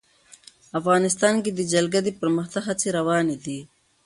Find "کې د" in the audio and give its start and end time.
1.43-1.59